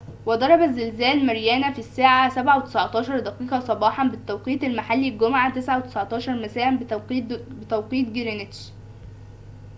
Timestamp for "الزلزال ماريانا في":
0.61-1.79